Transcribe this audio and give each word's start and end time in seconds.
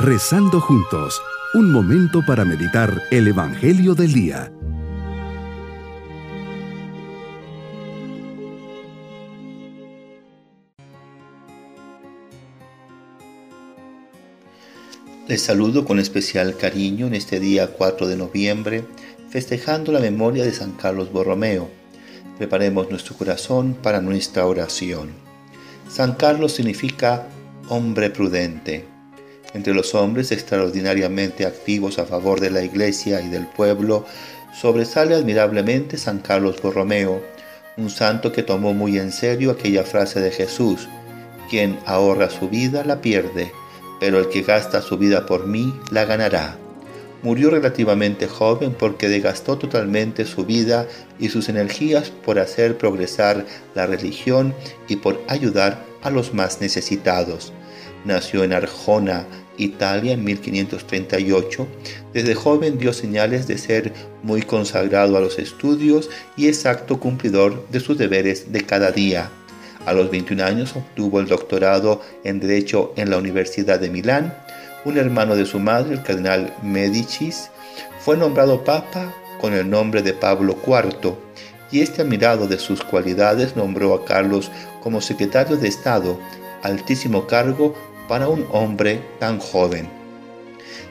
Rezando 0.00 0.60
juntos, 0.60 1.20
un 1.54 1.72
momento 1.72 2.24
para 2.24 2.44
meditar 2.44 3.02
el 3.10 3.26
Evangelio 3.26 3.96
del 3.96 4.12
Día. 4.12 4.52
Les 15.26 15.42
saludo 15.42 15.84
con 15.84 15.98
especial 15.98 16.56
cariño 16.56 17.08
en 17.08 17.14
este 17.14 17.40
día 17.40 17.72
4 17.72 18.06
de 18.06 18.16
noviembre, 18.16 18.84
festejando 19.30 19.90
la 19.90 19.98
memoria 19.98 20.44
de 20.44 20.52
San 20.52 20.74
Carlos 20.74 21.10
Borromeo. 21.10 21.68
Preparemos 22.38 22.88
nuestro 22.88 23.16
corazón 23.16 23.76
para 23.82 24.00
nuestra 24.00 24.46
oración. 24.46 25.10
San 25.88 26.14
Carlos 26.14 26.52
significa 26.52 27.26
hombre 27.68 28.10
prudente 28.10 28.96
entre 29.54 29.74
los 29.74 29.94
hombres 29.94 30.32
extraordinariamente 30.32 31.46
activos 31.46 31.98
a 31.98 32.06
favor 32.06 32.40
de 32.40 32.50
la 32.50 32.62
Iglesia 32.62 33.20
y 33.20 33.28
del 33.28 33.46
pueblo, 33.46 34.04
sobresale 34.52 35.14
admirablemente 35.14 35.96
San 35.96 36.18
Carlos 36.18 36.60
Borromeo, 36.62 37.22
un 37.76 37.90
santo 37.90 38.32
que 38.32 38.42
tomó 38.42 38.74
muy 38.74 38.98
en 38.98 39.12
serio 39.12 39.50
aquella 39.50 39.84
frase 39.84 40.20
de 40.20 40.30
Jesús, 40.30 40.88
quien 41.48 41.78
ahorra 41.86 42.28
su 42.28 42.48
vida 42.48 42.84
la 42.84 43.00
pierde, 43.00 43.52
pero 44.00 44.18
el 44.18 44.28
que 44.28 44.42
gasta 44.42 44.82
su 44.82 44.98
vida 44.98 45.26
por 45.26 45.46
mí 45.46 45.72
la 45.90 46.04
ganará. 46.04 46.56
Murió 47.22 47.50
relativamente 47.50 48.28
joven 48.28 48.74
porque 48.78 49.08
desgastó 49.08 49.58
totalmente 49.58 50.24
su 50.24 50.44
vida 50.44 50.86
y 51.18 51.30
sus 51.30 51.48
energías 51.48 52.10
por 52.10 52.38
hacer 52.38 52.78
progresar 52.78 53.44
la 53.74 53.86
religión 53.86 54.54
y 54.86 54.96
por 54.96 55.20
ayudar 55.26 55.84
a 56.02 56.10
los 56.10 56.32
más 56.32 56.60
necesitados. 56.60 57.52
Nació 58.08 58.42
en 58.42 58.54
Arjona, 58.54 59.26
Italia, 59.58 60.14
en 60.14 60.24
1538. 60.24 61.68
Desde 62.14 62.34
joven 62.34 62.78
dio 62.78 62.94
señales 62.94 63.46
de 63.46 63.58
ser 63.58 63.92
muy 64.22 64.40
consagrado 64.40 65.18
a 65.18 65.20
los 65.20 65.38
estudios 65.38 66.08
y 66.34 66.48
exacto 66.48 66.98
cumplidor 67.00 67.68
de 67.68 67.80
sus 67.80 67.98
deberes 67.98 68.50
de 68.50 68.62
cada 68.62 68.92
día. 68.92 69.28
A 69.84 69.92
los 69.92 70.10
21 70.10 70.42
años 70.42 70.74
obtuvo 70.74 71.20
el 71.20 71.26
doctorado 71.26 72.00
en 72.24 72.40
Derecho 72.40 72.94
en 72.96 73.10
la 73.10 73.18
Universidad 73.18 73.78
de 73.78 73.90
Milán. 73.90 74.34
Un 74.86 74.96
hermano 74.96 75.36
de 75.36 75.44
su 75.44 75.58
madre, 75.58 75.92
el 75.92 76.02
cardenal 76.02 76.54
Medicis, 76.62 77.50
fue 78.00 78.16
nombrado 78.16 78.64
papa 78.64 79.14
con 79.38 79.52
el 79.52 79.68
nombre 79.68 80.00
de 80.00 80.14
Pablo 80.14 80.56
IV 80.66 81.14
y 81.70 81.82
este 81.82 82.00
admirado 82.00 82.48
de 82.48 82.58
sus 82.58 82.82
cualidades 82.82 83.54
nombró 83.54 83.92
a 83.92 84.06
Carlos 84.06 84.50
como 84.82 85.02
secretario 85.02 85.58
de 85.58 85.68
Estado, 85.68 86.18
altísimo 86.62 87.26
cargo 87.26 87.74
para 88.08 88.28
un 88.28 88.46
hombre 88.50 89.00
tan 89.20 89.38
joven. 89.38 89.88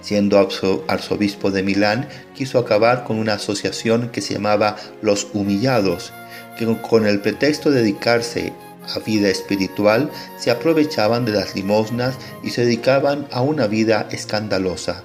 Siendo 0.01 0.47
arzobispo 0.87 1.51
de 1.51 1.63
Milán, 1.63 2.07
quiso 2.33 2.59
acabar 2.59 3.03
con 3.03 3.19
una 3.19 3.33
asociación 3.33 4.09
que 4.09 4.21
se 4.21 4.35
llamaba 4.35 4.77
Los 5.01 5.27
Humillados, 5.33 6.13
que 6.57 6.65
con 6.81 7.05
el 7.05 7.19
pretexto 7.19 7.71
de 7.71 7.81
dedicarse 7.81 8.53
a 8.95 8.99
vida 8.99 9.27
espiritual 9.27 10.09
se 10.37 10.49
aprovechaban 10.49 11.25
de 11.25 11.33
las 11.33 11.55
limosnas 11.55 12.15
y 12.43 12.51
se 12.51 12.63
dedicaban 12.63 13.27
a 13.31 13.41
una 13.41 13.67
vida 13.67 14.07
escandalosa. 14.11 15.03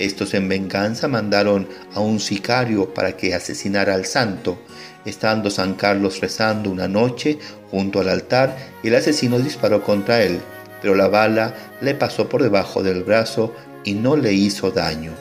Estos 0.00 0.32
en 0.34 0.48
venganza 0.48 1.06
mandaron 1.08 1.68
a 1.94 2.00
un 2.00 2.18
sicario 2.20 2.92
para 2.94 3.16
que 3.16 3.34
asesinara 3.34 3.94
al 3.94 4.06
santo. 4.06 4.58
Estando 5.04 5.50
San 5.50 5.74
Carlos 5.74 6.20
rezando 6.20 6.70
una 6.70 6.88
noche 6.88 7.38
junto 7.70 8.00
al 8.00 8.08
altar, 8.08 8.56
el 8.82 8.94
asesino 8.94 9.38
disparó 9.38 9.82
contra 9.82 10.22
él 10.22 10.40
pero 10.80 10.94
la 10.94 11.08
bala 11.08 11.54
le 11.80 11.94
pasó 11.94 12.28
por 12.28 12.42
debajo 12.42 12.82
del 12.82 13.02
brazo 13.02 13.54
y 13.84 13.94
no 13.94 14.16
le 14.16 14.32
hizo 14.32 14.70
daño. 14.70 15.12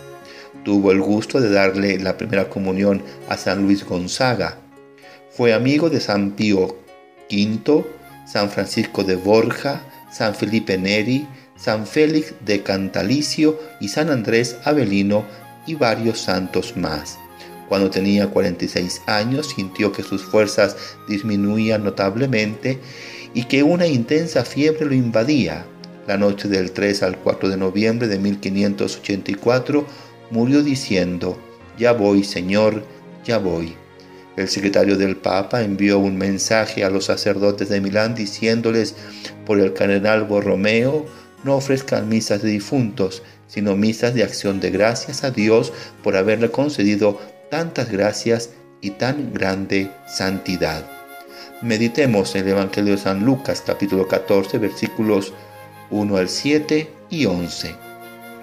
Tuvo 0.64 0.92
el 0.92 1.02
gusto 1.02 1.40
de 1.40 1.50
darle 1.50 2.00
la 2.00 2.18
primera 2.18 2.50
comunión 2.50 3.02
a 3.30 3.38
San 3.38 3.64
Luis 3.64 3.86
Gonzaga. 3.86 4.58
Fue 5.32 5.54
amigo 5.54 5.90
de 5.90 6.02
San 6.02 6.32
Pío 6.32 6.78
V, 7.32 7.86
San 8.28 8.50
Francisco 8.50 9.04
de 9.04 9.16
Borja, 9.16 9.82
San 10.12 10.36
Felipe 10.36 10.78
Neri, 10.78 11.28
San 11.56 11.86
Félix 11.86 12.34
de 12.46 12.64
Cantalicio 12.64 13.60
y 13.80 13.90
San 13.90 14.10
Andrés 14.10 14.58
Avelino 14.64 15.26
y 15.66 15.76
varios 15.76 16.20
santos 16.20 16.76
más. 16.76 17.18
Cuando 17.68 17.92
tenía 17.92 18.28
46 18.28 19.04
años 19.06 19.54
sintió 19.56 19.92
que 19.92 20.02
sus 20.02 20.24
fuerzas 20.24 20.76
disminuían 21.08 21.84
notablemente 21.84 22.80
y 23.34 23.44
que 23.44 23.64
una 23.64 23.88
intensa 23.88 24.44
fiebre 24.44 24.86
lo 24.86 24.94
invadía. 24.94 25.66
La 26.08 26.18
noche 26.18 26.48
del 26.48 26.72
3 26.72 27.04
al 27.04 27.18
4 27.18 27.50
de 27.50 27.58
noviembre 27.58 28.08
de 28.08 28.20
1584 28.20 29.86
murió 30.32 30.64
diciendo, 30.64 31.38
Ya 31.78 31.92
voy, 31.92 32.24
Señor, 32.24 32.84
ya 33.24 33.38
voy. 33.38 33.76
El 34.36 34.48
secretario 34.48 34.98
del 34.98 35.18
Papa 35.18 35.62
envió 35.62 36.00
un 36.00 36.18
mensaje 36.18 36.84
a 36.84 36.90
los 36.90 37.06
sacerdotes 37.06 37.70
de 37.70 37.82
Milán 37.82 38.16
diciéndoles 38.16 38.96
por 39.46 39.60
el 39.60 39.74
cardenal 39.74 40.24
Borromeo 40.24 41.06
no 41.44 41.56
ofrezcan 41.56 42.10
misas 42.10 42.42
de 42.42 42.50
difuntos, 42.50 43.24
sino 43.48 43.76
misas 43.76 44.14
de 44.14 44.24
acción 44.24 44.60
de 44.60 44.72
gracias 44.72 45.24
a 45.24 45.32
Dios 45.32 45.74
por 46.04 46.16
haberle 46.16 46.52
concedido 46.52 47.20
tantas 47.50 47.92
gracias 47.92 48.52
y 48.82 48.92
tan 48.92 49.34
grande 49.34 49.92
santidad. 50.08 50.99
Meditemos 51.62 52.34
el 52.36 52.48
Evangelio 52.48 52.94
de 52.96 53.02
San 53.02 53.26
Lucas 53.26 53.62
capítulo 53.66 54.08
14 54.08 54.60
versículos 54.60 55.34
1 55.90 56.16
al 56.16 56.30
7 56.30 56.90
y 57.10 57.26
11. 57.26 57.76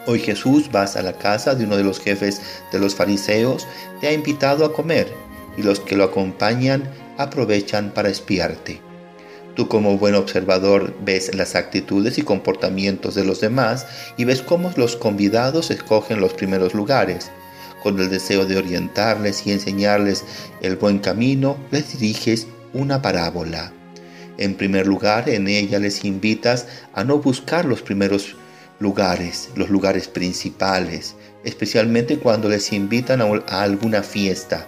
Hoy 0.06 0.18
Jesús 0.20 0.70
vas 0.70 0.96
a 0.96 1.02
la 1.02 1.14
casa 1.14 1.54
de 1.54 1.64
uno 1.64 1.78
de 1.78 1.82
los 1.82 1.98
jefes 1.98 2.42
de 2.72 2.78
los 2.78 2.94
fariseos, 2.94 3.66
te 4.02 4.08
ha 4.08 4.12
invitado 4.12 4.66
a 4.66 4.74
comer 4.74 5.10
y 5.56 5.62
los 5.62 5.80
que 5.80 5.96
lo 5.96 6.04
acompañan 6.04 6.90
aprovechan 7.16 7.90
para 7.90 8.10
espiarte. 8.10 8.82
Tú 9.54 9.66
como 9.66 9.96
buen 9.96 10.14
observador 10.14 10.94
ves 11.02 11.34
las 11.34 11.54
actitudes 11.54 12.18
y 12.18 12.22
comportamientos 12.22 13.14
de 13.14 13.24
los 13.24 13.40
demás 13.40 13.86
y 14.18 14.26
ves 14.26 14.42
cómo 14.42 14.70
los 14.76 14.94
convidados 14.94 15.70
escogen 15.70 16.20
los 16.20 16.34
primeros 16.34 16.74
lugares. 16.74 17.30
Con 17.82 17.98
el 17.98 18.10
deseo 18.10 18.44
de 18.44 18.58
orientarles 18.58 19.46
y 19.46 19.52
enseñarles 19.52 20.22
el 20.60 20.76
buen 20.76 20.98
camino, 20.98 21.56
les 21.70 21.98
diriges 21.98 22.46
una 22.76 23.02
parábola. 23.02 23.72
En 24.38 24.54
primer 24.54 24.86
lugar, 24.86 25.28
en 25.28 25.48
ella 25.48 25.78
les 25.78 26.04
invitas 26.04 26.66
a 26.92 27.04
no 27.04 27.18
buscar 27.18 27.64
los 27.64 27.82
primeros 27.82 28.36
lugares, 28.78 29.48
los 29.56 29.70
lugares 29.70 30.08
principales, 30.08 31.16
especialmente 31.44 32.18
cuando 32.18 32.48
les 32.48 32.72
invitan 32.72 33.22
a, 33.22 33.62
alguna 33.62 34.02
fiesta. 34.02 34.66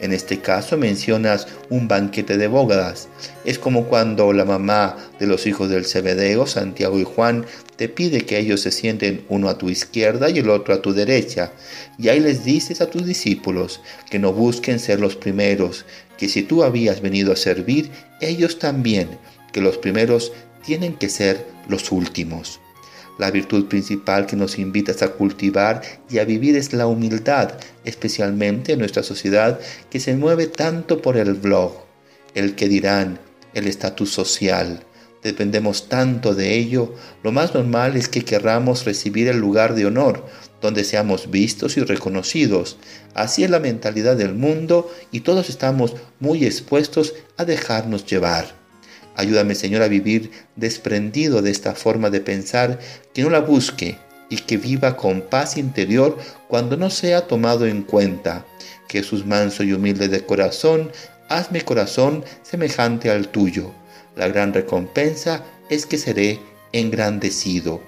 En 0.00 0.14
este 0.14 0.40
caso 0.40 0.78
mencionas 0.78 1.46
un 1.68 1.86
banquete 1.86 2.38
de 2.38 2.48
bodas. 2.48 3.08
Es 3.44 3.58
como 3.58 3.84
cuando 3.84 4.32
la 4.32 4.46
mamá 4.46 4.96
de 5.18 5.26
los 5.26 5.46
hijos 5.46 5.68
del 5.68 5.84
Cebedeo, 5.84 6.46
Santiago 6.46 6.98
y 6.98 7.04
Juan, 7.04 7.44
te 7.80 7.88
pide 7.88 8.26
que 8.26 8.38
ellos 8.38 8.60
se 8.60 8.72
sienten 8.72 9.24
uno 9.30 9.48
a 9.48 9.56
tu 9.56 9.70
izquierda 9.70 10.28
y 10.28 10.38
el 10.38 10.50
otro 10.50 10.74
a 10.74 10.82
tu 10.82 10.92
derecha. 10.92 11.50
Y 11.96 12.10
ahí 12.10 12.20
les 12.20 12.44
dices 12.44 12.82
a 12.82 12.90
tus 12.90 13.06
discípulos 13.06 13.80
que 14.10 14.18
no 14.18 14.34
busquen 14.34 14.78
ser 14.78 15.00
los 15.00 15.16
primeros, 15.16 15.86
que 16.18 16.28
si 16.28 16.42
tú 16.42 16.62
habías 16.62 17.00
venido 17.00 17.32
a 17.32 17.36
servir, 17.36 17.90
ellos 18.20 18.58
también, 18.58 19.08
que 19.50 19.62
los 19.62 19.78
primeros 19.78 20.30
tienen 20.62 20.92
que 20.92 21.08
ser 21.08 21.46
los 21.70 21.90
últimos. 21.90 22.60
La 23.18 23.30
virtud 23.30 23.64
principal 23.64 24.26
que 24.26 24.36
nos 24.36 24.58
invitas 24.58 25.00
a 25.00 25.12
cultivar 25.12 25.80
y 26.10 26.18
a 26.18 26.26
vivir 26.26 26.56
es 26.56 26.74
la 26.74 26.86
humildad, 26.86 27.54
especialmente 27.86 28.74
en 28.74 28.80
nuestra 28.80 29.02
sociedad 29.02 29.58
que 29.88 30.00
se 30.00 30.14
mueve 30.16 30.48
tanto 30.48 31.00
por 31.00 31.16
el 31.16 31.32
blog, 31.32 31.72
el 32.34 32.56
que 32.56 32.68
dirán, 32.68 33.18
el 33.54 33.66
estatus 33.66 34.10
social. 34.10 34.84
Dependemos 35.22 35.88
tanto 35.88 36.34
de 36.34 36.56
ello, 36.56 36.94
lo 37.22 37.30
más 37.30 37.54
normal 37.54 37.96
es 37.96 38.08
que 38.08 38.24
querramos 38.24 38.86
recibir 38.86 39.28
el 39.28 39.36
lugar 39.36 39.74
de 39.74 39.84
honor, 39.84 40.24
donde 40.62 40.82
seamos 40.82 41.30
vistos 41.30 41.76
y 41.76 41.82
reconocidos. 41.82 42.78
Así 43.14 43.44
es 43.44 43.50
la 43.50 43.60
mentalidad 43.60 44.16
del 44.16 44.34
mundo 44.34 44.90
y 45.12 45.20
todos 45.20 45.50
estamos 45.50 45.94
muy 46.20 46.46
expuestos 46.46 47.14
a 47.36 47.44
dejarnos 47.44 48.06
llevar. 48.06 48.54
Ayúdame 49.14 49.54
Señor 49.54 49.82
a 49.82 49.88
vivir 49.88 50.30
desprendido 50.56 51.42
de 51.42 51.50
esta 51.50 51.74
forma 51.74 52.08
de 52.08 52.20
pensar, 52.20 52.78
que 53.12 53.22
no 53.22 53.28
la 53.28 53.40
busque 53.40 53.98
y 54.30 54.36
que 54.36 54.56
viva 54.56 54.96
con 54.96 55.20
paz 55.20 55.58
interior 55.58 56.16
cuando 56.48 56.78
no 56.78 56.88
sea 56.88 57.26
tomado 57.26 57.66
en 57.66 57.82
cuenta. 57.82 58.46
Jesús 58.88 59.26
manso 59.26 59.64
y 59.64 59.74
humilde 59.74 60.08
de 60.08 60.24
corazón, 60.24 60.90
hazme 61.28 61.62
corazón 61.62 62.24
semejante 62.42 63.10
al 63.10 63.28
tuyo. 63.28 63.74
La 64.20 64.28
gran 64.28 64.52
recompensa 64.52 65.46
es 65.70 65.86
que 65.86 65.96
seré 65.96 66.40
engrandecido. 66.72 67.80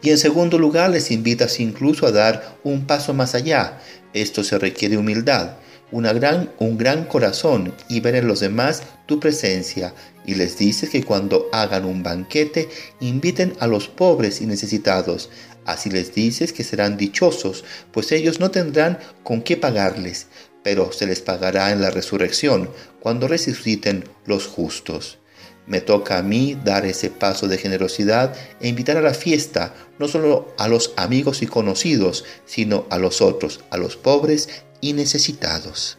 Y 0.00 0.10
en 0.10 0.18
segundo 0.18 0.56
lugar, 0.56 0.90
les 0.90 1.10
invitas 1.10 1.58
incluso 1.58 2.06
a 2.06 2.12
dar 2.12 2.58
un 2.62 2.86
paso 2.86 3.12
más 3.12 3.34
allá. 3.34 3.80
Esto 4.12 4.44
se 4.44 4.56
requiere 4.56 4.96
humildad 4.96 5.56
una 5.90 6.12
gran, 6.12 6.50
un 6.58 6.78
gran 6.78 7.04
corazón 7.06 7.74
y 7.88 7.98
ver 7.98 8.14
en 8.14 8.28
los 8.28 8.38
demás 8.38 8.84
tu 9.06 9.18
presencia. 9.18 9.92
Y 10.24 10.36
les 10.36 10.56
dices 10.56 10.90
que 10.90 11.02
cuando 11.02 11.48
hagan 11.52 11.86
un 11.86 12.04
banquete, 12.04 12.68
inviten 13.00 13.54
a 13.58 13.66
los 13.66 13.88
pobres 13.88 14.40
y 14.40 14.46
necesitados, 14.46 15.28
Así 15.64 15.90
les 15.90 16.14
dices 16.14 16.52
que 16.52 16.64
serán 16.64 16.96
dichosos, 16.96 17.64
pues 17.92 18.10
ellos 18.10 18.40
no 18.40 18.50
tendrán 18.50 18.98
con 19.22 19.42
qué 19.42 19.56
pagarles, 19.56 20.26
pero 20.64 20.92
se 20.92 21.06
les 21.06 21.20
pagará 21.20 21.70
en 21.70 21.80
la 21.80 21.90
resurrección, 21.90 22.68
cuando 23.00 23.28
resuciten 23.28 24.04
los 24.26 24.46
justos. 24.46 25.18
Me 25.66 25.80
toca 25.80 26.18
a 26.18 26.22
mí 26.22 26.58
dar 26.64 26.84
ese 26.84 27.10
paso 27.10 27.46
de 27.46 27.58
generosidad 27.58 28.34
e 28.60 28.68
invitar 28.68 28.96
a 28.96 29.02
la 29.02 29.14
fiesta 29.14 29.74
no 29.98 30.08
solo 30.08 30.52
a 30.58 30.68
los 30.68 30.92
amigos 30.96 31.42
y 31.42 31.46
conocidos, 31.46 32.24
sino 32.44 32.86
a 32.90 32.98
los 32.98 33.20
otros, 33.20 33.60
a 33.70 33.76
los 33.76 33.96
pobres 33.96 34.48
y 34.80 34.92
necesitados. 34.92 35.98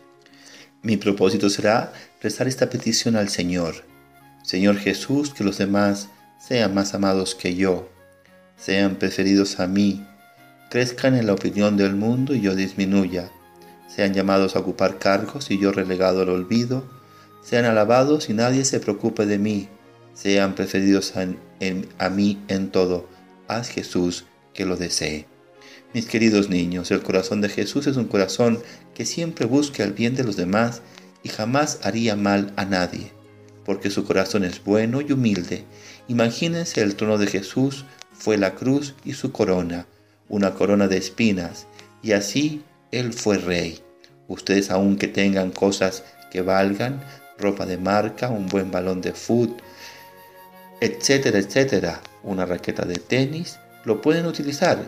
Mi 0.81 0.97
propósito 0.97 1.49
será 1.49 1.93
rezar 2.21 2.47
esta 2.47 2.69
petición 2.69 3.15
al 3.15 3.29
Señor. 3.29 3.85
Señor 4.43 4.77
Jesús, 4.77 5.33
que 5.33 5.45
los 5.45 5.57
demás 5.57 6.09
sean 6.45 6.73
más 6.73 6.93
amados 6.93 7.35
que 7.35 7.55
yo, 7.55 7.89
sean 8.57 8.95
preferidos 8.95 9.61
a 9.61 9.67
mí, 9.67 10.05
crezcan 10.69 11.15
en 11.15 11.27
la 11.27 11.33
opinión 11.33 11.77
del 11.77 11.95
mundo 11.95 12.35
y 12.35 12.41
yo 12.41 12.53
disminuya, 12.53 13.31
sean 13.87 14.13
llamados 14.13 14.55
a 14.55 14.59
ocupar 14.59 14.99
cargos 14.99 15.51
y 15.51 15.57
yo 15.57 15.71
relegado 15.71 16.21
al 16.21 16.29
olvido, 16.29 16.83
sean 17.43 17.65
alabados 17.65 18.29
y 18.29 18.33
nadie 18.33 18.65
se 18.65 18.79
preocupe 18.79 19.25
de 19.25 19.37
mí, 19.37 19.67
sean 20.13 20.55
preferidos 20.55 21.13
a, 21.15 21.27
a 21.97 22.09
mí 22.09 22.41
en 22.47 22.69
todo. 22.69 23.07
Haz 23.47 23.69
Jesús 23.69 24.25
que 24.53 24.65
lo 24.65 24.77
desee. 24.77 25.27
Mis 25.93 26.07
queridos 26.07 26.49
niños, 26.49 26.89
el 26.91 27.03
corazón 27.03 27.41
de 27.41 27.49
Jesús 27.49 27.85
es 27.85 27.97
un 27.97 28.05
corazón 28.05 28.59
que 28.95 29.05
siempre 29.05 29.45
busca 29.45 29.83
el 29.83 29.93
bien 29.93 30.15
de 30.15 30.23
los 30.23 30.35
demás 30.35 30.81
y 31.21 31.29
jamás 31.29 31.79
haría 31.83 32.15
mal 32.15 32.51
a 32.55 32.65
nadie, 32.65 33.11
porque 33.63 33.91
su 33.91 34.03
corazón 34.03 34.43
es 34.43 34.63
bueno 34.63 35.01
y 35.01 35.11
humilde. 35.11 35.65
Imagínense 36.07 36.81
el 36.81 36.95
trono 36.95 37.17
de 37.17 37.27
Jesús 37.27 37.85
fue 38.11 38.37
la 38.37 38.55
cruz 38.55 38.95
y 39.03 39.13
su 39.13 39.31
corona, 39.31 39.85
una 40.29 40.53
corona 40.53 40.87
de 40.87 40.97
espinas, 40.97 41.67
y 42.01 42.13
así 42.13 42.63
Él 42.91 43.13
fue 43.13 43.37
rey. 43.37 43.81
Ustedes 44.27 44.69
aunque 44.69 45.07
tengan 45.07 45.51
cosas 45.51 46.03
que 46.31 46.41
valgan, 46.41 47.03
ropa 47.43 47.65
de 47.67 47.77
marca, 47.77 48.29
un 48.29 48.47
buen 48.47 48.71
balón 48.71 49.01
de 49.01 49.13
fútbol, 49.13 49.57
etcétera, 50.81 51.37
etcétera, 51.37 52.01
una 52.23 52.45
raqueta 52.45 52.85
de 52.85 52.95
tenis, 52.95 53.59
lo 53.85 54.01
pueden 54.01 54.25
utilizar 54.25 54.79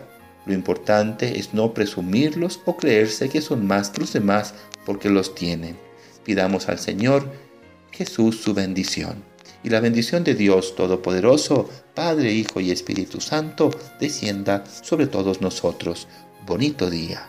lo 0.46 0.54
importante 0.54 1.38
es 1.38 1.52
no 1.52 1.74
presumirlos 1.74 2.60
o 2.64 2.76
creerse 2.76 3.28
que 3.28 3.42
son 3.42 3.66
más 3.66 3.90
que 3.90 4.00
los 4.00 4.12
demás 4.12 4.54
porque 4.86 5.10
los 5.10 5.34
tienen. 5.34 5.76
Pidamos 6.24 6.68
al 6.68 6.78
Señor 6.78 7.28
Jesús 7.90 8.40
su 8.40 8.54
bendición. 8.54 9.24
Y 9.64 9.70
la 9.70 9.80
bendición 9.80 10.22
de 10.22 10.34
Dios 10.34 10.76
Todopoderoso, 10.76 11.68
Padre, 11.94 12.32
Hijo 12.32 12.60
y 12.60 12.70
Espíritu 12.70 13.20
Santo, 13.20 13.70
descienda 13.98 14.64
sobre 14.66 15.08
todos 15.08 15.40
nosotros. 15.40 16.06
Bonito 16.46 16.88
día. 16.88 17.28